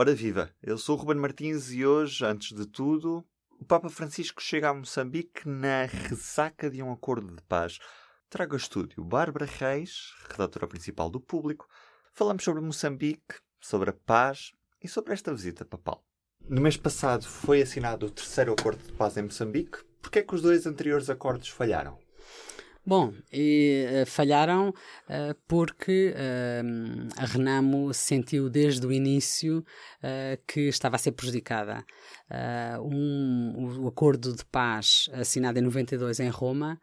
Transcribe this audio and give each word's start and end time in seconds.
Ora 0.00 0.14
viva, 0.14 0.48
eu 0.62 0.78
sou 0.78 0.96
o 0.96 1.00
Ruben 1.00 1.16
Martins 1.16 1.72
e 1.72 1.84
hoje, 1.84 2.24
antes 2.24 2.56
de 2.56 2.64
tudo, 2.66 3.26
o 3.58 3.64
Papa 3.64 3.88
Francisco 3.88 4.40
chega 4.40 4.68
a 4.68 4.72
Moçambique 4.72 5.48
na 5.48 5.86
ressaca 5.86 6.70
de 6.70 6.80
um 6.80 6.92
acordo 6.92 7.34
de 7.34 7.42
paz. 7.42 7.80
Trago 8.30 8.54
a 8.54 8.56
estúdio 8.56 9.02
Bárbara 9.02 9.44
Reis, 9.44 10.14
redatora 10.30 10.68
principal 10.68 11.10
do 11.10 11.18
Público. 11.18 11.66
Falamos 12.12 12.44
sobre 12.44 12.62
Moçambique, 12.62 13.40
sobre 13.60 13.90
a 13.90 13.92
paz 13.92 14.52
e 14.80 14.86
sobre 14.86 15.14
esta 15.14 15.34
visita 15.34 15.64
papal. 15.64 16.04
No 16.48 16.60
mês 16.60 16.76
passado 16.76 17.24
foi 17.24 17.60
assinado 17.60 18.06
o 18.06 18.10
terceiro 18.10 18.52
acordo 18.52 18.80
de 18.80 18.92
paz 18.92 19.16
em 19.16 19.22
Moçambique. 19.22 19.82
Por 20.00 20.12
que 20.12 20.20
é 20.20 20.22
que 20.22 20.34
os 20.36 20.42
dois 20.42 20.64
anteriores 20.64 21.10
acordos 21.10 21.48
falharam? 21.48 21.98
Bom, 22.88 23.12
e, 23.30 23.84
uh, 24.02 24.06
falharam 24.06 24.70
uh, 24.70 25.34
porque 25.46 26.14
uh, 26.14 27.08
a 27.18 27.26
Renamo 27.26 27.92
sentiu 27.92 28.48
desde 28.48 28.86
o 28.86 28.90
início 28.90 29.62
que 30.46 30.60
estava 30.68 30.96
a 30.96 30.98
ser 30.98 31.12
prejudicada. 31.12 31.84
Um, 32.80 33.82
o 33.82 33.88
acordo 33.88 34.34
de 34.34 34.44
paz 34.44 35.10
assinado 35.12 35.58
em 35.58 35.62
92 35.62 36.20
em 36.20 36.28
Roma, 36.28 36.80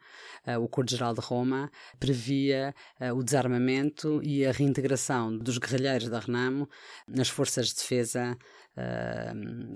o 0.60 0.64
Acordo 0.64 0.90
Geral 0.90 1.14
de 1.14 1.20
Roma, 1.20 1.70
previa 1.98 2.74
o 3.14 3.22
desarmamento 3.22 4.20
e 4.22 4.44
a 4.44 4.52
reintegração 4.52 5.36
dos 5.36 5.56
guerrilheiros 5.56 6.10
da 6.10 6.20
Renamo 6.20 6.68
nas 7.08 7.28
forças 7.28 7.68
de 7.68 7.74
defesa 7.76 8.36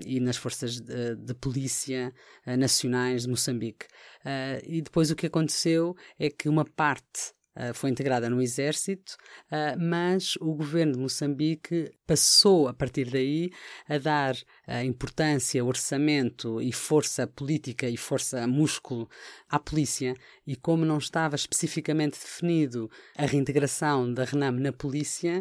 e 0.05 0.19
nas 0.19 0.37
forças 0.37 0.79
de, 0.79 1.15
de 1.15 1.33
polícia 1.33 2.13
uh, 2.45 2.57
nacionais 2.57 3.23
de 3.23 3.29
Moçambique. 3.29 3.85
Uh, 4.25 4.61
e 4.65 4.81
depois 4.81 5.11
o 5.11 5.15
que 5.15 5.27
aconteceu 5.27 5.95
é 6.19 6.29
que 6.29 6.47
uma 6.47 6.65
parte 6.65 7.33
Uh, 7.53 7.73
foi 7.73 7.89
integrada 7.89 8.29
no 8.29 8.41
exército, 8.41 9.17
uh, 9.51 9.77
mas 9.77 10.37
o 10.39 10.53
governo 10.55 10.93
de 10.93 10.99
Moçambique 10.99 11.91
passou, 12.07 12.69
a 12.69 12.73
partir 12.73 13.11
daí, 13.11 13.51
a 13.89 13.97
dar 13.97 14.35
uh, 14.35 14.81
importância, 14.85 15.63
orçamento 15.63 16.61
e 16.61 16.71
força 16.71 17.27
política 17.27 17.89
e 17.89 17.97
força 17.97 18.47
músculo 18.47 19.09
à 19.49 19.59
polícia. 19.59 20.15
E 20.47 20.55
como 20.55 20.85
não 20.85 20.97
estava 20.97 21.35
especificamente 21.35 22.17
definido 22.21 22.89
a 23.17 23.25
reintegração 23.25 24.13
da 24.13 24.23
RENAM 24.23 24.53
na 24.53 24.71
polícia, 24.71 25.39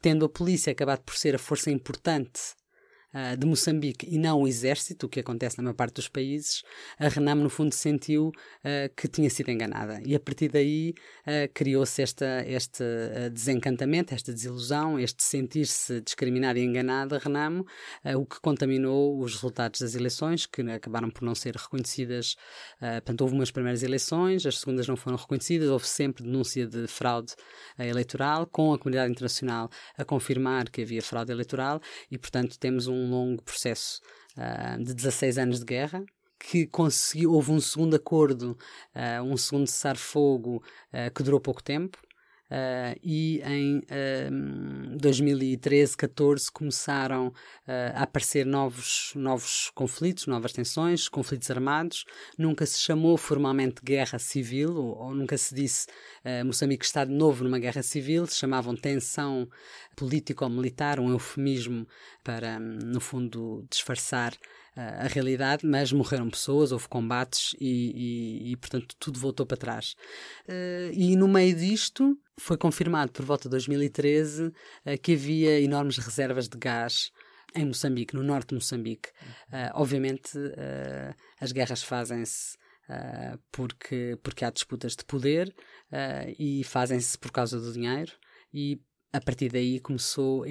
tendo 0.00 0.24
a 0.24 0.28
polícia 0.28 0.72
acabado 0.72 1.02
por 1.02 1.16
ser 1.16 1.34
a 1.34 1.38
força 1.38 1.70
importante 1.70 2.54
uh, 3.14 3.36
de 3.36 3.46
Moçambique 3.46 4.06
e 4.10 4.18
não 4.18 4.42
o 4.42 4.48
exército, 4.48 5.06
o 5.06 5.08
que 5.08 5.20
acontece 5.20 5.58
na 5.58 5.64
maior 5.64 5.74
parte 5.74 5.94
dos 5.94 6.08
países, 6.08 6.62
a 6.98 7.08
Renam, 7.08 7.36
no 7.36 7.50
fundo, 7.50 7.74
sentiu 7.74 8.28
uh, 8.28 8.94
que 8.96 9.08
tinha 9.08 9.28
sido 9.30 9.50
enganada. 9.50 10.00
E 10.04 10.14
a 10.14 10.20
partir 10.20 10.48
daí 10.48 10.94
uh, 11.26 11.52
criou-se 11.52 12.02
este 12.02 12.24
desencantamento, 13.32 14.14
esta 14.14 14.32
desilusão, 14.32 14.98
este 14.98 15.22
sentir-se 15.22 16.00
discriminada 16.00 16.58
e 16.58 16.64
enganada, 16.64 17.18
Renamo, 17.18 17.66
o 18.16 18.24
que 18.24 18.40
contaminou 18.40 19.20
os 19.20 19.34
resultados 19.34 19.80
das 19.80 19.94
eleições, 19.94 20.46
que 20.46 20.62
acabaram 20.62 21.10
por 21.10 21.22
não 21.22 21.34
ser 21.34 21.54
reconhecidas. 21.54 22.36
portanto, 22.80 23.20
houve 23.22 23.34
umas 23.34 23.50
primeiras 23.50 23.82
eleições, 23.82 24.46
as 24.46 24.58
segundas 24.58 24.86
não 24.86 24.96
foram 24.96 25.16
reconhecidas, 25.16 25.68
houve 25.68 25.86
sempre 25.86 26.24
denúncia 26.24 26.66
de 26.66 26.86
fraude 26.86 27.34
eleitoral, 27.78 28.46
com 28.46 28.72
a 28.72 28.78
comunidade 28.78 29.10
internacional 29.10 29.70
a 29.96 30.04
confirmar 30.04 30.68
que 30.70 30.82
havia 30.82 31.02
fraude 31.02 31.32
eleitoral, 31.32 31.80
e, 32.10 32.18
portanto, 32.18 32.58
temos 32.58 32.86
um 32.86 33.01
um 33.02 33.10
longo 33.10 33.42
processo 33.42 34.00
uh, 34.36 34.82
de 34.82 34.94
16 34.94 35.38
anos 35.38 35.58
de 35.60 35.64
guerra, 35.64 36.04
que 36.38 36.66
conseguiu, 36.66 37.32
houve 37.32 37.52
um 37.52 37.60
segundo 37.60 37.94
acordo, 37.94 38.56
uh, 38.94 39.22
um 39.22 39.36
segundo 39.36 39.66
cessar-fogo 39.66 40.62
uh, 40.92 41.12
que 41.14 41.22
durou 41.22 41.40
pouco 41.40 41.62
tempo, 41.62 41.98
Uh, 42.52 43.00
e 43.02 43.40
em 43.46 43.78
uh, 43.78 44.98
2013, 44.98 45.96
14 45.96 46.52
começaram 46.52 47.28
uh, 47.28 47.32
a 47.94 48.02
aparecer 48.02 48.44
novos, 48.44 49.12
novos 49.16 49.70
conflitos, 49.74 50.26
novas 50.26 50.52
tensões, 50.52 51.08
conflitos 51.08 51.50
armados. 51.50 52.04
Nunca 52.36 52.66
se 52.66 52.78
chamou 52.78 53.16
formalmente 53.16 53.80
guerra 53.82 54.18
civil, 54.18 54.76
ou, 54.76 54.98
ou 54.98 55.14
nunca 55.14 55.38
se 55.38 55.54
disse 55.54 55.86
uh, 56.26 56.44
Moçambique 56.44 56.84
está 56.84 57.06
de 57.06 57.12
novo 57.12 57.42
numa 57.42 57.58
guerra 57.58 57.82
civil, 57.82 58.26
se 58.26 58.36
chamavam 58.36 58.76
tensão 58.76 59.48
político-militar, 59.96 61.00
um 61.00 61.10
eufemismo 61.10 61.88
para, 62.22 62.60
no 62.60 63.00
fundo, 63.00 63.64
disfarçar 63.70 64.36
a 64.74 65.06
realidade, 65.06 65.66
mas 65.66 65.92
morreram 65.92 66.30
pessoas, 66.30 66.72
houve 66.72 66.88
combates 66.88 67.54
e, 67.60 68.46
e, 68.46 68.52
e 68.52 68.56
portanto, 68.56 68.94
tudo 68.98 69.20
voltou 69.20 69.44
para 69.44 69.56
trás. 69.56 69.94
Uh, 70.48 70.92
e 70.92 71.14
no 71.14 71.28
meio 71.28 71.54
disto, 71.54 72.16
foi 72.38 72.56
confirmado 72.56 73.12
por 73.12 73.24
volta 73.24 73.44
de 73.44 73.50
2013 73.50 74.46
uh, 74.46 74.52
que 75.02 75.12
havia 75.12 75.60
enormes 75.60 75.98
reservas 75.98 76.48
de 76.48 76.56
gás 76.56 77.10
em 77.54 77.66
Moçambique, 77.66 78.14
no 78.14 78.22
norte 78.22 78.48
de 78.48 78.54
Moçambique. 78.54 79.10
Uh, 79.48 79.70
obviamente, 79.74 80.38
as 81.40 81.52
guerras 81.52 81.82
fazem-se 81.82 82.56
Uh, 82.90 83.38
porque, 83.52 84.18
porque 84.24 84.44
há 84.44 84.50
disputas 84.50 84.96
de 84.96 85.04
poder 85.04 85.54
uh, 85.92 86.34
e 86.36 86.64
fazem-se 86.64 87.16
por 87.16 87.30
causa 87.30 87.58
do 87.58 87.72
dinheiro 87.72 88.12
e 88.52 88.82
a 89.12 89.20
partir 89.20 89.50
daí 89.50 89.78
começou, 89.78 90.44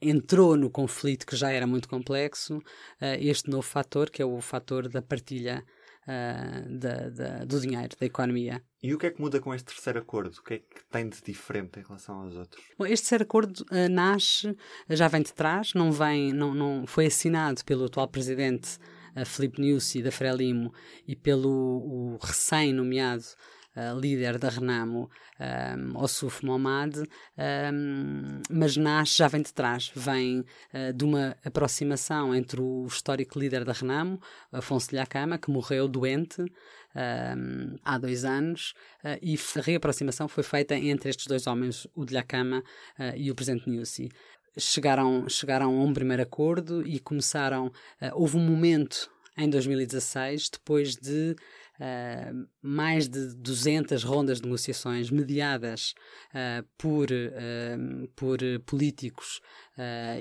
entrou 0.00 0.56
no 0.56 0.70
conflito 0.70 1.26
que 1.26 1.34
já 1.34 1.50
era 1.50 1.66
muito 1.66 1.88
complexo, 1.88 2.62
eh, 3.00 3.18
este 3.24 3.50
novo 3.50 3.62
fator, 3.62 4.08
que 4.08 4.22
é 4.22 4.24
o 4.24 4.40
fator 4.40 4.88
da 4.88 5.02
partilha 5.02 5.64
uh, 6.08 6.78
da, 6.78 7.08
da, 7.10 7.44
do 7.44 7.60
dinheiro, 7.60 7.96
da 7.98 8.06
economia. 8.06 8.62
E 8.82 8.94
o 8.94 8.98
que 8.98 9.06
é 9.06 9.10
que 9.10 9.20
muda 9.20 9.40
com 9.40 9.54
este 9.54 9.66
terceiro 9.66 9.98
acordo? 9.98 10.36
O 10.38 10.42
que 10.42 10.54
é 10.54 10.58
que 10.58 10.84
tem 10.90 11.08
de 11.08 11.20
diferente 11.22 11.78
em 11.78 11.82
relação 11.82 12.20
aos 12.20 12.36
outros? 12.36 12.64
Bom, 12.78 12.86
este 12.86 13.04
terceiro 13.04 13.24
acordo 13.24 13.66
uh, 13.70 13.88
nasce, 13.90 14.56
já 14.88 15.08
vem 15.08 15.22
de 15.22 15.32
trás, 15.34 15.74
não 15.74 15.92
vem, 15.92 16.32
não, 16.32 16.54
não 16.54 16.86
foi 16.86 17.06
assinado 17.06 17.64
pelo 17.64 17.84
atual 17.84 18.08
presidente 18.08 18.78
uh, 19.16 19.26
Filipe 19.26 19.60
Nyusi 19.60 20.02
da 20.02 20.10
Frelimo 20.10 20.72
e 21.06 21.14
pelo 21.14 22.16
recém-nomeado 22.22 23.24
líder 24.00 24.38
da 24.38 24.48
Renamo, 24.48 25.10
um, 25.38 25.98
Ossuf 25.98 26.44
Momad, 26.44 26.96
um, 26.98 28.40
mas 28.50 28.76
nasce, 28.76 29.16
já 29.18 29.28
vem 29.28 29.42
de 29.42 29.52
trás, 29.52 29.90
vem 29.94 30.40
uh, 30.40 30.92
de 30.92 31.04
uma 31.04 31.36
aproximação 31.44 32.34
entre 32.34 32.60
o 32.60 32.86
histórico 32.86 33.38
líder 33.38 33.64
da 33.64 33.72
Renamo, 33.72 34.20
Afonso 34.52 34.94
Lhacama, 34.94 35.38
que 35.38 35.50
morreu 35.50 35.86
doente 35.88 36.42
um, 36.42 37.76
há 37.84 37.98
dois 37.98 38.24
anos, 38.24 38.74
uh, 39.04 39.18
e 39.22 39.38
a 39.56 39.60
reaproximação 39.60 40.28
foi 40.28 40.42
feita 40.42 40.74
entre 40.74 41.10
estes 41.10 41.26
dois 41.26 41.46
homens, 41.46 41.86
o 41.94 42.04
Lhacama 42.04 42.62
uh, 42.98 43.16
e 43.16 43.30
o 43.30 43.34
presidente 43.34 43.68
Nyusi 43.68 44.08
chegaram, 44.58 45.28
chegaram 45.28 45.78
a 45.78 45.84
um 45.84 45.92
primeiro 45.92 46.22
acordo 46.22 46.86
e 46.86 46.98
começaram. 46.98 47.66
Uh, 47.66 48.10
houve 48.14 48.36
um 48.36 48.40
momento 48.40 49.10
em 49.36 49.48
2016, 49.48 50.50
depois 50.50 50.96
de 50.96 51.36
uh, 51.78 52.48
mais 52.62 53.08
de 53.08 53.34
200 53.34 54.02
rondas 54.02 54.38
de 54.38 54.44
negociações 54.44 55.10
mediadas 55.10 55.94
uh, 56.30 56.66
por, 56.76 57.08
uh, 57.10 58.08
por 58.14 58.38
políticos 58.66 59.40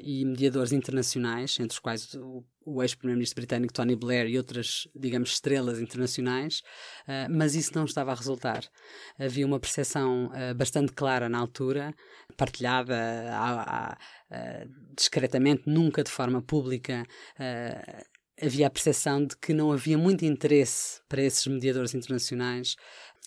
e 0.03 0.23
mediadores 0.23 0.71
internacionais, 0.71 1.57
entre 1.59 1.73
os 1.73 1.79
quais 1.79 2.13
o, 2.13 2.45
o 2.63 2.83
ex-primeiro-ministro 2.83 3.41
britânico 3.41 3.73
Tony 3.73 3.95
Blair 3.95 4.27
e 4.27 4.37
outras, 4.37 4.87
digamos, 4.95 5.31
estrelas 5.31 5.79
internacionais, 5.79 6.61
mas 7.27 7.55
isso 7.55 7.71
não 7.73 7.85
estava 7.85 8.11
a 8.11 8.13
resultar. 8.13 8.63
Havia 9.17 9.47
uma 9.47 9.59
percepção 9.59 10.29
bastante 10.55 10.93
clara 10.93 11.27
na 11.27 11.39
altura, 11.39 11.91
partilhada 12.37 12.95
a, 13.31 13.93
a, 13.93 14.65
discretamente, 14.95 15.63
nunca 15.65 16.03
de 16.03 16.11
forma 16.11 16.39
pública, 16.39 17.03
havia 18.41 18.67
a 18.67 18.69
percepção 18.69 19.25
de 19.25 19.35
que 19.37 19.53
não 19.53 19.71
havia 19.71 19.97
muito 19.97 20.23
interesse 20.23 21.01
para 21.09 21.21
esses 21.21 21.45
mediadores 21.47 21.93
internacionais 21.93 22.75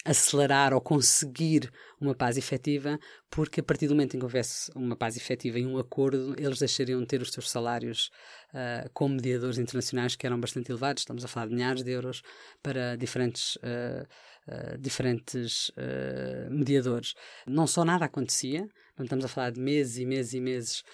acelerar 0.05 0.73
ou 0.73 0.81
conseguir 0.81 1.71
uma 2.01 2.15
paz 2.15 2.39
efetiva, 2.39 2.99
porque 3.29 3.61
a 3.61 3.63
partir 3.63 3.87
do 3.87 3.95
momento 3.95 4.17
em 4.17 4.19
que 4.19 4.25
houvesse 4.25 4.71
uma 4.75 4.97
paz 4.97 5.17
efetiva 5.17 5.59
e 5.59 5.67
um 5.67 5.79
acordo, 5.79 6.35
eles 6.39 6.59
deixariam 6.59 7.01
de 7.01 7.07
ter 7.07 7.21
os 7.21 7.31
seus 7.31 7.51
salários 7.51 8.11
uh, 8.55 8.89
como 8.95 9.17
mediadores 9.17 9.59
internacionais, 9.59 10.17
que 10.17 10.27
eram 10.27 10.41
bastante 10.41 10.73
elevados, 10.73 11.03
estamos 11.03 11.25
a 11.25 11.29
falar 11.29 11.49
de 11.49 11.55
milhares 11.55 11.83
de 11.83 11.91
euros 11.91 12.23
para 12.63 12.97
diferentes, 12.97 13.57
uh, 13.57 14.07
uh, 14.49 14.79
diferentes 14.79 15.71
mediadores. 16.51 17.15
Não 17.47 17.67
só 17.67 17.85
nada 17.85 18.07
acontecia, 18.07 18.67
estamos 18.99 19.25
a 19.25 19.29
falar 19.29 19.51
de 19.51 19.61
meses 19.61 19.99
e 19.99 20.07
meses 20.07 20.33
e 20.33 20.41
meses 20.41 20.85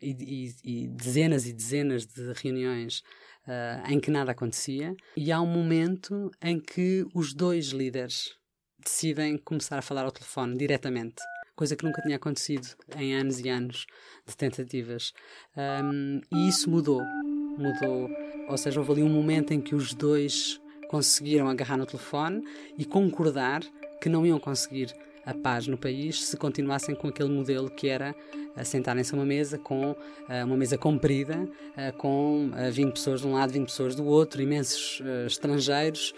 e, 0.00 0.16
e, 0.64 0.82
e 0.84 0.88
dezenas 0.88 1.46
e 1.46 1.52
dezenas 1.52 2.06
de 2.06 2.32
reuniões 2.32 3.02
uh, 3.48 3.90
em 3.90 3.98
que 3.98 4.10
nada 4.10 4.32
acontecia, 4.32 4.94
e 5.16 5.32
há 5.32 5.40
um 5.40 5.46
momento 5.46 6.30
em 6.42 6.60
que 6.60 7.06
os 7.14 7.32
dois 7.32 7.68
líderes 7.68 8.36
decidem 8.82 9.38
começar 9.38 9.78
a 9.78 9.82
falar 9.82 10.04
ao 10.04 10.12
telefone 10.12 10.56
diretamente. 10.56 11.16
Coisa 11.56 11.74
que 11.74 11.84
nunca 11.84 12.00
tinha 12.02 12.16
acontecido 12.16 12.68
em 12.96 13.14
anos 13.14 13.40
e 13.40 13.48
anos 13.48 13.86
de 14.24 14.36
tentativas. 14.36 15.12
Um, 15.56 16.20
e 16.32 16.48
isso 16.48 16.70
mudou. 16.70 17.02
Mudou. 17.58 18.08
Ou 18.48 18.56
seja, 18.56 18.78
houve 18.78 18.92
ali 18.92 19.02
um 19.02 19.08
momento 19.08 19.52
em 19.52 19.60
que 19.60 19.74
os 19.74 19.92
dois 19.92 20.60
conseguiram 20.88 21.48
agarrar 21.48 21.76
no 21.76 21.84
telefone 21.84 22.42
e 22.78 22.84
concordar 22.84 23.62
que 24.00 24.08
não 24.08 24.24
iam 24.24 24.38
conseguir 24.38 24.94
a 25.26 25.34
paz 25.34 25.66
no 25.66 25.76
país 25.76 26.24
se 26.24 26.36
continuassem 26.36 26.94
com 26.94 27.08
aquele 27.08 27.28
modelo 27.28 27.68
que 27.68 27.88
era 27.88 28.14
sentarem-se 28.64 29.14
a 29.14 29.18
uma 29.18 29.24
mesa 29.24 29.58
com 29.58 29.96
uma 30.44 30.56
mesa 30.56 30.76
comprida, 30.76 31.48
com 31.96 32.50
20 32.72 32.92
pessoas 32.92 33.20
de 33.20 33.26
um 33.26 33.34
lado, 33.34 33.52
20 33.52 33.66
pessoas 33.66 33.94
do 33.94 34.04
outro, 34.04 34.42
imensos 34.42 35.00
estrangeiros. 35.26 36.14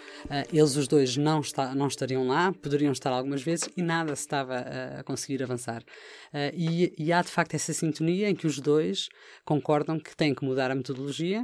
eles 0.51 0.75
os 0.75 0.87
dois 0.87 1.17
não, 1.17 1.39
está, 1.39 1.73
não 1.73 1.87
estariam 1.87 2.27
lá, 2.27 2.53
poderiam 2.53 2.91
estar 2.91 3.11
algumas 3.11 3.41
vezes 3.41 3.69
e 3.75 3.81
nada 3.81 4.15
se 4.15 4.23
estava 4.23 4.65
a 4.99 5.03
conseguir 5.03 5.41
avançar. 5.43 5.83
E, 6.53 6.93
e 6.97 7.13
há 7.13 7.21
de 7.21 7.29
facto 7.29 7.53
essa 7.53 7.73
sintonia 7.73 8.29
em 8.29 8.35
que 8.35 8.47
os 8.47 8.59
dois 8.59 9.07
concordam 9.45 9.99
que 9.99 10.15
têm 10.15 10.33
que 10.33 10.43
mudar 10.43 10.71
a 10.71 10.75
metodologia 10.75 11.43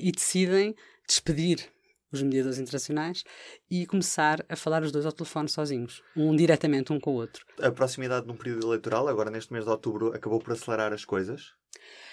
e 0.00 0.12
decidem 0.12 0.74
despedir 1.06 1.73
os 2.16 2.22
mediadores 2.22 2.58
internacionais 2.58 3.24
e 3.70 3.86
começar 3.86 4.44
a 4.48 4.56
falar 4.56 4.82
os 4.82 4.92
dois 4.92 5.06
ao 5.06 5.12
telefone 5.12 5.48
sozinhos, 5.48 6.02
um 6.16 6.34
diretamente 6.34 6.92
um 6.92 7.00
com 7.00 7.12
o 7.12 7.14
outro. 7.14 7.44
A 7.60 7.70
proximidade 7.70 8.26
num 8.26 8.36
período 8.36 8.66
eleitoral, 8.66 9.08
agora 9.08 9.30
neste 9.30 9.52
mês 9.52 9.64
de 9.64 9.70
outubro, 9.70 10.14
acabou 10.14 10.38
por 10.38 10.52
acelerar 10.52 10.92
as 10.92 11.04
coisas? 11.04 11.52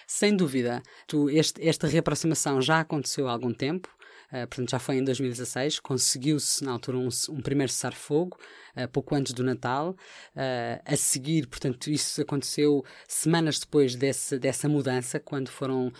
Sem 0.07 0.36
dúvida. 0.36 0.81
Tu, 1.07 1.30
este, 1.30 1.65
esta 1.68 1.88
reaproximação 1.88 2.62
já 2.62 2.81
aconteceu 2.81 3.27
há 3.27 3.31
algum 3.31 3.53
tempo. 3.53 3.89
Uh, 4.31 4.48
portanto, 4.48 4.72
já 4.72 4.80
foi 4.80 4.95
em 4.95 5.04
2016, 5.04 5.80
conseguiu-se 5.80 6.63
na 6.63 6.72
altura 6.72 6.98
um, 6.98 7.10
um 7.30 7.42
primeiro 7.42 7.72
cessar-fogo, 7.72 8.38
uh, 8.78 8.88
pouco 8.88 9.13
antes 9.13 9.33
do 9.33 9.44
Natal. 9.44 9.89
Uh, 10.33 10.81
a 10.86 10.95
seguir, 10.95 11.48
portanto, 11.48 11.89
isso 11.89 12.22
aconteceu 12.22 12.86
semanas 13.07 13.60
depois 13.60 13.94
desse, 13.95 14.39
dessa 14.39 14.69
mudança, 14.69 15.19
quando 15.19 15.50
foram 15.50 15.92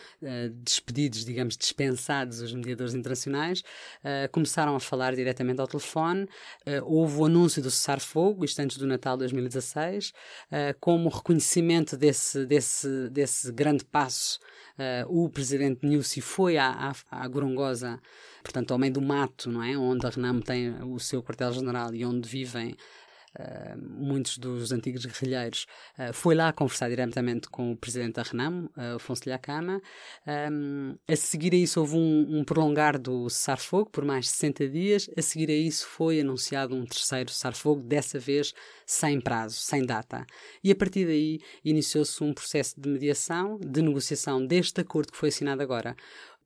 despedidos, 0.64 1.26
digamos, 1.26 1.58
dispensados 1.58 2.40
os 2.42 2.54
mediadores 2.54 2.94
internacionais, 2.94 3.64
começaram 4.32 4.76
a 4.76 4.80
falar 4.80 5.16
diretamente 5.16 5.60
ao 5.60 5.68
telefone. 5.68 6.28
houve 6.84 7.18
o 7.18 7.26
anúncio 7.26 7.62
do 7.62 7.70
cessar-fogo, 7.70 8.46
isto 8.46 8.60
antes 8.60 8.78
do 8.78 8.86
Natal 8.86 9.16
de 9.16 9.22
2016, 9.22 10.14
como 10.80 11.10
reconhecimento 11.10 11.98
desse, 11.98 12.46
desse, 12.46 13.10
desse 13.10 13.52
grande 13.52 13.84
passo. 13.84 14.40
O 15.08 15.30
presidente 15.30 15.86
Nussi 15.86 16.22
foi 16.22 16.58
à, 16.58 16.70
à, 16.70 17.24
à 17.24 17.28
Gorongosa 17.28 18.00
portanto, 18.44 18.72
ao 18.72 18.80
meio 18.80 18.94
do 18.94 19.02
mato, 19.02 19.50
não 19.50 19.64
é? 19.64 19.78
Onde 19.78 20.06
a 20.06 20.10
Renamo 20.10 20.42
tem 20.42 20.74
o 20.84 21.00
seu 21.00 21.22
quartel-general 21.22 21.94
e 21.94 22.06
onde 22.06 22.28
vivem 22.28 22.76
Uh, 23.40 23.78
muitos 23.78 24.38
dos 24.38 24.74
antigos 24.74 25.06
guerrilheiros, 25.06 25.66
uh, 25.98 26.14
foi 26.14 26.36
lá 26.36 26.52
conversar 26.52 26.90
diretamente 26.90 27.50
com 27.50 27.72
o 27.72 27.78
presidente 27.78 28.16
da 28.16 28.24
Renamo, 28.24 28.70
uh, 28.76 28.98
Afonso 28.98 29.30
Lhacama. 29.30 29.82
Um, 30.28 30.98
a 31.08 31.16
seguir 31.16 31.54
a 31.54 31.56
isso 31.56 31.80
houve 31.80 31.96
um, 31.96 32.40
um 32.40 32.44
prolongar 32.44 33.00
do 33.00 33.30
cessar-fogo 33.30 33.90
por 33.90 34.04
mais 34.04 34.26
de 34.26 34.32
60 34.32 34.68
dias. 34.68 35.10
A 35.18 35.22
seguir 35.22 35.50
a 35.50 35.56
isso 35.56 35.88
foi 35.88 36.20
anunciado 36.20 36.76
um 36.76 36.86
terceiro 36.86 37.32
cessar-fogo, 37.32 37.82
dessa 37.82 38.20
vez 38.20 38.54
sem 38.86 39.22
prazo, 39.22 39.56
sem 39.56 39.86
data. 39.86 40.26
E 40.62 40.70
a 40.70 40.76
partir 40.76 41.06
daí 41.06 41.40
iniciou-se 41.64 42.22
um 42.22 42.34
processo 42.34 42.80
de 42.80 42.90
mediação, 42.90 43.58
de 43.58 43.82
negociação 43.82 44.46
deste 44.46 44.82
acordo 44.82 45.12
que 45.12 45.18
foi 45.18 45.30
assinado 45.30 45.62
agora. 45.62 45.96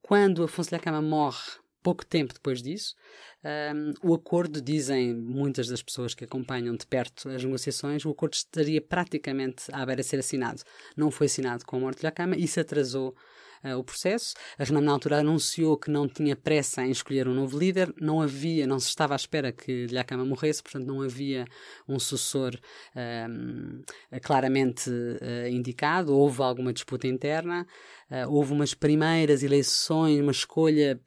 Quando 0.03 0.43
Afonso 0.43 0.69
Lhacama 0.71 1.01
morre 1.01 1.64
pouco 1.85 2.03
tempo 2.03 2.33
depois 2.33 2.63
disso, 2.63 2.95
um, 3.43 4.09
o 4.09 4.15
acordo, 4.15 4.59
dizem 4.59 5.13
muitas 5.13 5.67
das 5.67 5.83
pessoas 5.83 6.15
que 6.15 6.23
acompanham 6.23 6.75
de 6.75 6.87
perto 6.87 7.29
as 7.29 7.43
negociações, 7.43 8.03
o 8.03 8.09
acordo 8.09 8.33
estaria 8.33 8.81
praticamente 8.81 9.65
à 9.71 9.85
beira 9.85 10.01
de 10.01 10.07
ser 10.07 10.17
assinado. 10.17 10.63
Não 10.97 11.11
foi 11.11 11.27
assinado 11.27 11.63
com 11.63 11.75
a 11.75 11.79
morte 11.79 11.99
de 11.99 12.05
Lhacama, 12.05 12.35
isso 12.35 12.59
atrasou 12.59 13.15
uh, 13.63 13.77
o 13.77 13.83
processo. 13.83 14.33
A 14.57 14.63
Renan, 14.63 14.81
na 14.81 14.91
altura, 14.91 15.19
anunciou 15.19 15.77
que 15.77 15.89
não 15.89 16.07
tinha 16.07 16.35
pressa 16.35 16.83
em 16.83 16.91
escolher 16.91 17.27
um 17.27 17.33
novo 17.33 17.57
líder, 17.57 17.93
não 17.99 18.21
havia, 18.21 18.65
não 18.67 18.79
se 18.79 18.87
estava 18.87 19.13
à 19.13 19.15
espera 19.15 19.51
que 19.51 19.87
Lhacama 19.87 20.25
morresse, 20.25 20.61
portanto, 20.61 20.85
não 20.85 21.01
havia 21.01 21.45
um 21.87 21.99
sucessor 21.99 22.57
um, 22.95 23.83
claramente 24.21 24.89
uh, 24.89 25.47
indicado, 25.49 26.15
houve 26.15 26.41
alguma 26.41 26.73
disputa 26.73 27.07
interna, 27.07 27.65
uh, 28.09 28.31
houve 28.31 28.53
umas 28.53 28.73
primeiras 28.73 29.43
eleições, 29.43 30.19
uma 30.19 30.31
escolha 30.31 30.99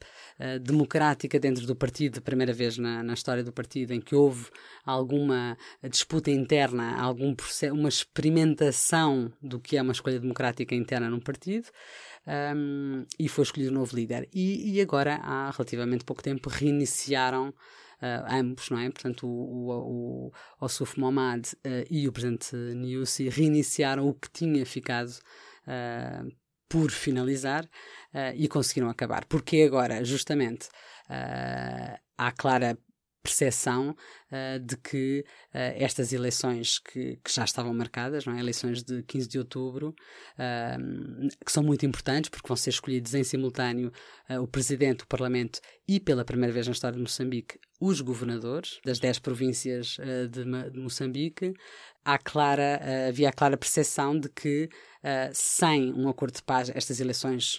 democrática 0.62 1.36
dentro 1.40 1.66
do 1.66 1.74
partido, 1.74 2.22
primeira 2.22 2.52
vez 2.52 2.78
na, 2.78 3.02
na, 3.02 3.12
história 3.12 3.42
do 3.42 3.52
partido, 3.52 3.92
em 3.92 4.00
que 4.00 4.14
houve 4.14 4.46
alguma 4.86 5.58
disputa 5.90 6.30
interna, 6.30 6.96
algum 6.96 7.34
processo, 7.34 7.74
uma 7.74 7.88
experimentação 7.88 9.32
do 9.42 9.58
que 9.58 9.76
é 9.76 9.82
uma 9.82 9.90
escolha 9.90 10.20
democrática 10.20 10.76
interna 10.76 11.10
num 11.10 11.18
partido. 11.18 11.68
Um, 12.28 13.06
e 13.18 13.26
foi 13.26 13.42
escolhido 13.42 13.70
um 13.70 13.74
novo 13.74 13.96
líder. 13.96 14.28
E, 14.34 14.74
e, 14.74 14.80
agora, 14.82 15.16
há 15.22 15.50
relativamente 15.50 16.04
pouco 16.04 16.22
tempo, 16.22 16.48
reiniciaram 16.48 17.54
Uh, 18.00 18.22
ambos, 18.32 18.70
não 18.70 18.78
é? 18.78 18.88
Portanto, 18.88 19.26
o, 19.26 19.70
o, 19.72 20.26
o 20.28 20.32
Osuf 20.60 21.00
Mohamed 21.00 21.48
uh, 21.66 21.84
e 21.90 22.06
o 22.06 22.12
presidente 22.12 22.54
Niusi 22.54 23.28
reiniciaram 23.28 24.06
o 24.08 24.14
que 24.14 24.30
tinha 24.30 24.64
ficado 24.64 25.10
uh, 25.10 26.32
por 26.68 26.92
finalizar 26.92 27.68
e 28.36 28.46
conseguiram 28.46 28.88
acabar. 28.88 29.24
Porque 29.24 29.62
agora, 29.62 30.04
justamente, 30.04 30.68
há 32.16 32.30
clara 32.30 32.78
percepção 33.20 33.96
uh, 34.32 34.58
de 34.58 34.76
que 34.76 35.24
uh, 35.54 35.58
estas 35.76 36.12
eleições 36.12 36.78
que, 36.78 37.18
que, 37.22 37.32
já 37.32 37.44
estavam 37.44 37.72
marcadas, 37.74 38.24
não 38.24 38.34
é? 38.34 38.40
eleições 38.40 38.82
de 38.82 39.02
15 39.02 39.28
de 39.28 39.38
outubro, 39.38 39.94
uh, 40.34 41.28
que 41.44 41.52
são 41.52 41.62
muito 41.62 41.84
importantes 41.84 42.30
porque 42.30 42.48
vão 42.48 42.56
ser 42.56 42.70
escolhidos 42.70 43.14
em 43.14 43.24
simultâneo 43.24 43.92
o 44.40 44.46
Presidente, 44.46 45.04
o 45.04 45.06
Parlamento 45.06 45.60
e, 45.86 45.98
pela 45.98 46.24
primeira 46.24 46.52
vez 46.52 46.66
na 46.66 46.72
história 46.72 46.96
de 46.96 47.02
Moçambique, 47.02 47.58
os 47.80 48.00
governadores 48.02 48.78
das 48.84 48.98
10 48.98 49.20
províncias 49.20 49.96
de, 50.30 50.44
de, 50.44 50.78
Moçambique, 50.78 51.54
há 52.04 52.18
clara, 52.18 53.08
havia 53.08 53.30
a 53.30 53.32
clara 53.32 53.56
percepção 53.56 54.18
de 54.18 54.28
que 54.28 54.68
sem 55.32 55.94
um 55.94 56.08
acordo 56.10 56.34
de 56.34 56.42
paz, 56.42 56.70
estas 56.74 57.00
eleições 57.00 57.58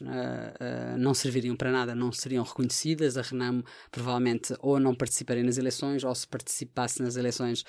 não 1.00 1.16
serviriam 1.16 1.56
para 1.56 1.72
nada, 1.72 1.96
não 1.96 2.12
seriam 2.12 2.44
reconhecidas. 2.44 3.18
A 3.18 3.24
Renamo 3.24 3.64
provavelmente 3.90 4.54
ou 4.60 4.80
não 4.80 4.94
participaria 4.94 5.44
nas 5.44 5.58
eleições, 5.58 6.04
ou 6.04 6.14
se 6.14 6.28
participasse 6.66 7.02
nas 7.02 7.16
eleições 7.16 7.64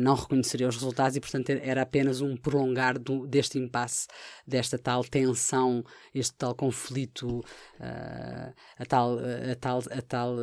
não 0.00 0.14
reconheceria 0.14 0.68
os 0.68 0.74
resultados, 0.74 1.16
e 1.16 1.20
portanto 1.20 1.50
era 1.50 1.82
apenas 1.82 2.20
um 2.20 2.36
prolongar 2.36 2.98
do, 2.98 3.26
deste 3.26 3.58
impasse, 3.58 4.06
desta 4.46 4.78
tal 4.78 5.04
tensão, 5.04 5.84
este 6.14 6.34
tal 6.34 6.54
conflito, 6.54 7.40
a 7.80 8.84
tal, 8.86 9.18
a 9.18 9.54
tal, 9.54 9.78
a 9.90 10.02
tal 10.02 10.36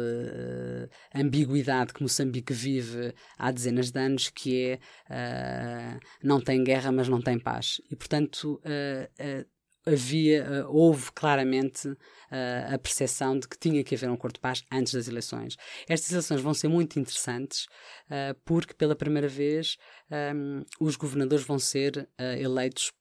ambiguidade 1.13 1.93
que 1.93 2.01
Moçambique 2.01 2.53
vive 2.53 3.13
há 3.37 3.51
dezenas 3.51 3.91
de 3.91 3.99
anos, 3.99 4.29
que 4.29 4.79
é 5.09 5.99
não 6.21 6.39
tem 6.41 6.63
guerra, 6.63 6.91
mas 6.91 7.07
não 7.07 7.21
tem 7.21 7.39
paz. 7.39 7.81
E 7.89 7.95
portanto 7.95 8.61
havia, 9.85 10.65
uh, 10.65 10.75
houve 10.75 11.11
claramente 11.11 11.87
uh, 11.87 12.73
a 12.73 12.77
percepção 12.77 13.37
de 13.37 13.47
que 13.47 13.57
tinha 13.57 13.83
que 13.83 13.95
haver 13.95 14.09
um 14.09 14.13
acordo 14.13 14.35
de 14.35 14.39
paz 14.39 14.63
antes 14.71 14.93
das 14.93 15.07
eleições. 15.07 15.55
Estas 15.87 16.11
eleições 16.11 16.41
vão 16.41 16.53
ser 16.53 16.67
muito 16.67 16.99
interessantes 16.99 17.65
uh, 18.07 18.39
porque, 18.45 18.73
pela 18.73 18.95
primeira 18.95 19.27
vez, 19.27 19.77
um, 20.35 20.63
os 20.79 20.95
governadores 20.95 21.45
vão 21.45 21.59
ser 21.59 22.07
eleitos 22.39 22.91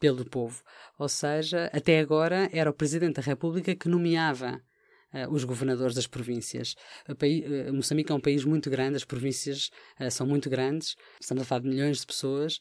pelo 0.00 0.24
povo. 0.24 0.62
Ou 0.98 1.08
seja, 1.08 1.70
até 1.72 1.98
agora 1.98 2.48
era 2.52 2.70
o 2.70 2.74
Presidente 2.74 3.16
da 3.16 3.22
República 3.22 3.74
que 3.74 3.88
nomeava 3.88 4.60
uh, 5.14 5.32
os 5.32 5.44
governadores 5.44 5.94
das 5.94 6.06
províncias. 6.06 6.74
Uh, 7.08 7.72
Moçambique 7.72 8.10
é 8.10 8.14
um 8.14 8.20
país 8.20 8.44
muito 8.44 8.68
grande, 8.68 8.96
as 8.96 9.04
províncias 9.04 9.70
uh, 10.00 10.10
são 10.10 10.26
muito 10.26 10.50
grandes, 10.50 10.96
estamos 11.20 11.42
a 11.42 11.46
falar 11.46 11.60
de 11.60 11.68
milhões 11.68 12.00
de 12.00 12.06
pessoas 12.06 12.58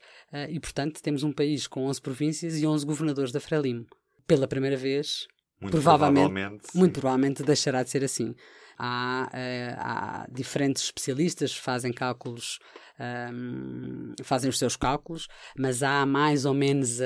e, 0.50 0.60
portanto, 0.60 1.02
temos 1.02 1.24
um 1.24 1.32
país 1.32 1.68
com 1.68 1.86
11 1.86 2.02
províncias 2.02 2.60
e 2.60 2.66
11 2.66 2.86
governadores 2.86 3.32
da 3.32 3.40
Frelimo. 3.40 3.86
Pela 4.26 4.48
primeira 4.48 4.78
vez, 4.78 5.28
muito 5.64 5.72
provavelmente, 5.72 6.30
provavelmente 6.30 6.68
muito 6.76 7.00
provavelmente 7.00 7.44
deixará 7.44 7.84
de 7.84 7.90
ser 7.90 8.04
assim. 8.04 8.36
Há, 8.78 9.30
há 9.78 10.28
diferentes 10.32 10.84
especialistas 10.84 11.54
que 11.54 11.62
fazem 11.62 11.94
cálculos 11.94 12.60
um, 13.00 14.14
fazem 14.24 14.50
os 14.50 14.58
seus 14.58 14.76
cálculos, 14.76 15.28
mas 15.58 15.82
há 15.84 16.06
mais 16.06 16.46
ou 16.46 16.54
menos 16.54 17.02
a, 17.02 17.06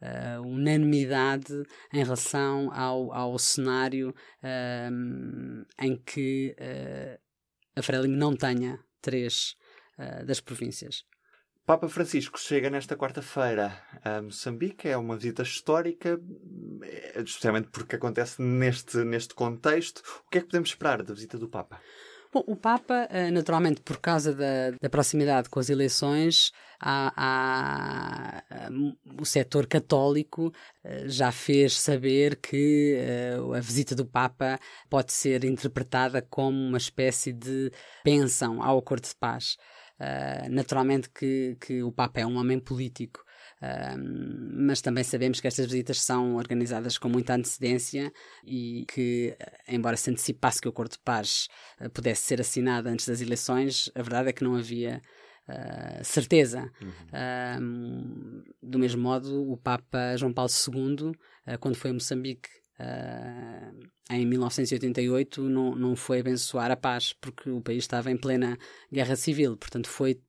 a, 0.00 0.36
a 0.36 0.40
unanimidade 0.40 1.52
em 1.92 2.02
relação 2.02 2.70
ao, 2.72 3.12
ao 3.12 3.38
cenário 3.38 4.14
um, 4.92 5.64
em 5.80 5.96
que 5.96 6.54
uh, 6.58 7.20
a 7.76 7.82
Frelimo 7.82 8.16
não 8.16 8.36
tenha 8.36 8.78
três 9.00 9.56
uh, 9.98 10.24
das 10.24 10.40
províncias. 10.40 11.04
Papa 11.66 11.88
Francisco 11.88 12.38
chega 12.38 12.70
nesta 12.70 12.96
quarta-feira 12.96 13.76
a 14.04 14.22
Moçambique. 14.22 14.88
É 14.88 14.96
uma 14.96 15.16
visita 15.16 15.42
histórica, 15.42 16.16
especialmente 17.16 17.70
porque 17.72 17.96
acontece 17.96 18.40
neste, 18.40 18.98
neste 18.98 19.34
contexto. 19.34 19.98
O 20.24 20.30
que 20.30 20.38
é 20.38 20.40
que 20.42 20.46
podemos 20.46 20.68
esperar 20.68 21.02
da 21.02 21.12
visita 21.12 21.36
do 21.36 21.48
Papa? 21.48 21.80
Bom, 22.32 22.44
o 22.46 22.54
Papa, 22.54 23.08
eh, 23.10 23.32
naturalmente, 23.32 23.80
por 23.80 23.98
causa 23.98 24.32
da, 24.32 24.70
da 24.80 24.88
proximidade 24.88 25.48
com 25.48 25.58
as 25.58 25.68
eleições, 25.68 26.52
há, 26.78 27.12
há, 27.16 28.44
eh, 28.48 28.68
o 29.20 29.24
setor 29.24 29.66
católico 29.66 30.52
eh, 30.84 31.08
já 31.08 31.32
fez 31.32 31.76
saber 31.80 32.36
que 32.36 32.96
a 33.56 33.60
visita 33.60 33.94
do 33.96 34.06
Papa 34.06 34.60
pode 34.88 35.12
ser 35.12 35.44
interpretada 35.44 36.22
como 36.22 36.56
uma 36.56 36.78
espécie 36.78 37.32
de 37.32 37.72
bênção 38.04 38.62
ao 38.62 38.78
acordo 38.78 39.08
de 39.08 39.16
paz. 39.16 39.56
Naturalmente 40.50 41.08
que, 41.10 41.56
que 41.60 41.82
o 41.82 41.90
Papa 41.90 42.20
é 42.20 42.26
um 42.26 42.36
homem 42.36 42.58
político 42.60 43.24
mas 44.52 44.80
também 44.80 45.02
sabemos 45.02 45.40
que 45.40 45.46
estas 45.46 45.66
visitas 45.66 46.00
são 46.00 46.36
organizadas 46.36 46.98
com 46.98 47.08
muita 47.08 47.34
antecedência 47.34 48.12
e 48.44 48.84
que, 48.86 49.36
embora 49.66 49.96
se 49.96 50.10
antecipasse 50.10 50.60
que 50.60 50.68
o 50.68 50.70
acordo 50.70 50.92
de 50.92 50.98
paz 50.98 51.48
uh, 51.80 51.88
pudesse 51.90 52.22
ser 52.22 52.40
assinado 52.40 52.88
antes 52.88 53.08
das 53.08 53.20
eleições, 53.20 53.90
a 53.94 54.02
verdade 54.02 54.28
é 54.28 54.32
que 54.32 54.44
não 54.44 54.56
havia 54.56 55.00
Uh, 55.48 56.02
certeza. 56.02 56.72
Uhum. 56.82 58.42
Uh, 58.42 58.42
do 58.60 58.80
mesmo 58.80 59.00
modo, 59.00 59.48
o 59.48 59.56
Papa 59.56 60.16
João 60.16 60.32
Paulo 60.32 60.50
II, 60.50 61.10
uh, 61.10 61.58
quando 61.60 61.76
foi 61.76 61.92
a 61.92 61.94
Moçambique 61.94 62.48
em 64.10 64.26
1988, 64.26 65.42
não, 65.48 65.74
não 65.74 65.96
foi 65.96 66.20
abençoar 66.20 66.70
a 66.70 66.76
paz, 66.76 67.12
porque 67.12 67.50
o 67.50 67.60
país 67.60 67.84
estava 67.84 68.10
em 68.10 68.16
plena 68.16 68.58
guerra 68.92 69.16
civil, 69.16 69.56
portanto, 69.56 69.88
foi 69.88 70.20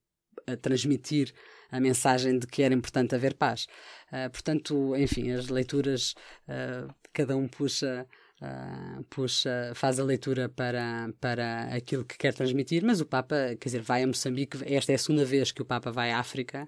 a 0.47 0.55
transmitir 0.55 1.33
a 1.69 1.79
mensagem 1.79 2.39
de 2.39 2.47
que 2.47 2.63
era 2.63 2.73
importante 2.73 3.13
haver 3.13 3.33
paz. 3.33 3.67
Uh, 4.11 4.29
portanto, 4.31 4.95
enfim, 4.95 5.31
as 5.31 5.49
leituras, 5.49 6.15
uh, 6.47 6.93
cada 7.13 7.35
um 7.35 7.47
puxa. 7.47 8.07
Uh, 8.39 9.03
puxa, 9.05 9.71
faz 9.73 9.99
a 9.99 10.03
leitura 10.03 10.47
para, 10.47 11.09
para 11.19 11.75
aquilo 11.75 12.05
que 12.05 12.19
quer 12.19 12.35
transmitir, 12.35 12.85
mas 12.85 13.01
o 13.01 13.05
Papa, 13.07 13.35
quer 13.59 13.67
dizer, 13.67 13.81
vai 13.81 14.03
a 14.03 14.07
Moçambique, 14.07 14.59
esta 14.63 14.91
é 14.91 14.95
a 14.95 14.97
segunda 14.99 15.25
vez 15.25 15.51
que 15.51 15.63
o 15.63 15.65
Papa 15.65 15.91
vai 15.91 16.11
à 16.11 16.19
África, 16.19 16.67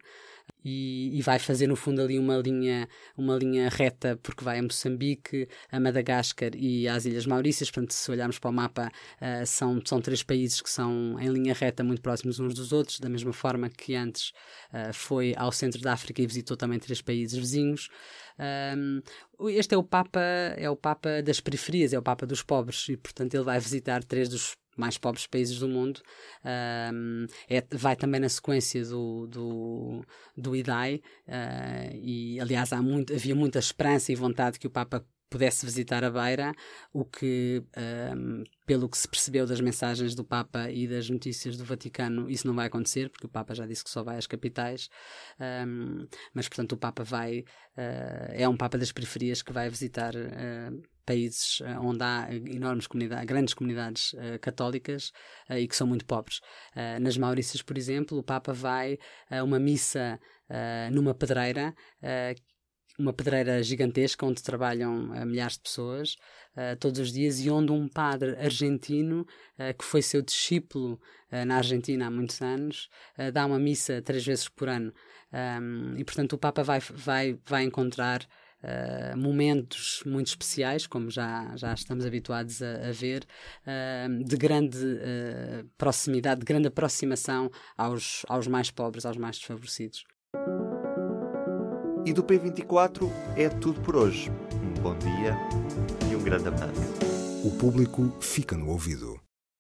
e, 0.64 1.18
e, 1.18 1.22
vai 1.22 1.40
fazer 1.40 1.68
no 1.68 1.76
fundo 1.76 2.02
ali 2.02 2.20
uma 2.20 2.38
linha, 2.38 2.88
uma 3.18 3.36
linha 3.36 3.70
reta, 3.70 4.20
porque 4.22 4.44
vai 4.44 4.60
a 4.60 4.64
Moçambique, 4.64 5.48
a 5.72 5.80
Madagascar 5.80 6.52
e 6.56 6.88
às 6.88 7.06
Ilhas 7.06 7.26
Maurícias. 7.26 7.72
Portanto, 7.72 7.94
se 7.94 8.12
olharmos 8.12 8.40
para 8.40 8.50
o 8.50 8.54
mapa, 8.54 8.92
uh, 9.22 9.46
são, 9.46 9.82
são 9.86 10.02
três 10.02 10.24
países 10.24 10.62
que 10.62 10.70
são 10.70 11.18
em 11.20 11.30
linha 11.30 11.54
reta 11.54 11.84
muito 11.84 12.02
próximos 12.02 12.40
uns 12.40 12.54
dos 12.54 12.74
outros, 12.74 13.00
da 13.00 13.10
mesma 13.10 13.34
forma 13.34 13.70
que 13.70 13.96
antes 13.96 14.30
uh, 14.74 14.94
foi 14.94 15.34
ao 15.38 15.52
centro 15.52 15.82
da 15.82 15.94
África 15.94 16.22
e 16.22 16.28
visitou 16.28 16.58
também 16.58 16.80
três 16.80 17.02
países 17.02 17.38
vizinhos. 17.38 17.90
Um, 18.78 19.02
este 19.50 19.76
é 19.76 19.78
o 19.78 19.84
Papa, 19.84 20.20
é 20.58 20.70
o 20.70 20.76
Papa 20.76 21.22
das 21.22 21.40
periferias, 21.40 21.94
é 21.94 22.00
o 22.00 22.02
Papa 22.02 22.26
dos 22.26 22.42
pobres, 22.42 22.88
e 22.90 22.98
portanto 22.98 23.34
ele 23.34 23.44
vai 23.44 23.60
visitar 23.60 24.04
três 24.04 24.30
dos 24.30 24.56
mais 24.80 24.98
pobres 24.98 25.28
países 25.28 25.60
do 25.60 25.68
mundo. 25.68 26.02
Um, 26.94 27.26
é, 27.50 27.64
vai 27.72 27.96
também 27.96 28.22
na 28.22 28.30
sequência 28.30 28.84
do, 28.86 29.28
do, 29.28 30.06
do 30.36 30.56
IDAI, 30.56 31.02
uh, 31.28 31.96
e 31.96 32.40
aliás 32.40 32.72
muito, 32.72 33.14
havia 33.14 33.36
muita 33.36 33.60
esperança 33.60 34.12
e 34.12 34.16
vontade 34.16 34.60
que 34.60 34.68
o 34.68 34.70
Papa 34.72 35.06
pudesse 35.30 35.66
visitar 35.66 36.04
a 36.04 36.10
Beira, 36.10 36.54
o 36.92 37.06
que, 37.06 37.64
um, 38.16 38.44
pelo 38.66 38.90
que 38.90 38.98
se 38.98 39.08
percebeu 39.08 39.46
das 39.46 39.62
mensagens 39.62 40.16
do 40.16 40.24
Papa 40.24 40.70
e 40.72 40.88
das 40.88 41.10
notícias 41.10 41.56
do 41.56 41.64
Vaticano, 41.64 42.30
isso 42.30 42.48
não 42.48 42.56
vai 42.56 42.68
acontecer, 42.68 43.10
porque 43.10 43.28
o 43.28 43.30
Papa 43.30 43.54
já 43.54 43.66
disse 43.66 43.84
que 43.84 43.90
só 43.90 44.04
vai 44.04 44.18
às 44.18 44.26
capitais. 44.28 44.90
Um, 45.40 46.08
mas, 46.34 46.48
portanto, 46.48 46.74
o 46.74 46.78
Papa 46.78 47.04
vai. 47.04 47.40
Uh, 47.78 48.34
é 48.34 48.50
um 48.50 48.58
Papa 48.58 48.78
das 48.78 48.92
periferias 48.92 49.42
que 49.42 49.54
vai 49.54 49.70
visitar. 49.70 50.16
Uh, 50.16 50.82
países 51.06 51.60
uh, 51.62 51.82
onde 51.82 52.04
há 52.04 52.28
enormes 52.32 52.86
comunidades, 52.86 53.26
grandes 53.26 53.54
comunidades 53.56 54.16
católicas 54.42 55.12
e 55.50 55.68
que 55.68 55.76
são 55.76 55.88
muito 55.88 56.06
pobres. 56.06 56.40
nas 57.02 57.18
Maurícias, 57.18 57.64
por 57.64 57.80
exemplo, 57.80 58.20
o 58.20 58.22
Papa 58.22 58.54
vai 58.54 59.00
a 59.28 59.44
uma 59.44 59.58
missa 59.58 60.20
numa 60.92 61.16
pedreira 61.16 61.74
uma 63.00 63.14
pedreira 63.14 63.64
gigantesca 63.64 64.26
onde 64.26 64.44
trabalham 64.44 65.12
uh, 65.12 65.26
milhares 65.26 65.54
de 65.54 65.62
pessoas 65.62 66.16
uh, 66.56 66.76
todos 66.80 67.00
os 67.00 67.12
dias 67.12 67.40
e 67.40 67.50
onde 67.50 67.72
um 67.72 67.88
padre 67.88 68.36
argentino 68.38 69.22
uh, 69.22 69.78
que 69.78 69.86
foi 69.86 70.02
seu 70.02 70.22
discípulo 70.22 71.00
na 71.46 71.58
Argentina 71.58 72.08
há 72.08 72.10
muitos 72.10 72.42
anos 72.42 72.90
dá 73.32 73.46
uma 73.46 73.60
missa 73.60 74.02
três 74.02 74.26
vezes 74.26 74.50
por 74.50 74.68
ano 74.68 74.92
um, 75.32 75.96
e 75.96 76.04
portanto 76.04 76.34
o 76.34 76.40
Papa 76.40 76.64
vai, 76.64 76.80
vai, 76.80 77.38
vai 77.46 77.64
encontrar 77.64 78.28
Uh, 78.62 79.18
momentos 79.18 80.04
muito 80.06 80.28
especiais, 80.28 80.86
como 80.86 81.10
já, 81.10 81.56
já 81.56 81.74
estamos 81.74 82.06
habituados 82.06 82.62
a, 82.62 82.90
a 82.90 82.92
ver, 82.92 83.26
uh, 83.64 84.22
de 84.22 84.36
grande 84.36 84.78
uh, 84.78 85.66
proximidade, 85.78 86.42
de 86.42 86.46
grande 86.46 86.68
aproximação 86.68 87.50
aos, 87.78 88.26
aos 88.28 88.48
mais 88.48 88.70
pobres, 88.70 89.06
aos 89.06 89.16
mais 89.16 89.38
desfavorecidos. 89.38 90.04
E 92.06 92.14
do 92.14 92.24
P24 92.24 93.10
é 93.36 93.50
tudo 93.50 93.82
por 93.82 93.96
hoje. 93.96 94.32
Um 94.54 94.82
bom 94.82 94.98
dia 94.98 95.38
e 96.10 96.16
um 96.16 96.24
grande 96.24 96.48
abraço. 96.48 96.82
O 97.44 97.52
público 97.52 98.12
fica 98.20 98.56
no 98.56 98.70
ouvido. 98.70 99.20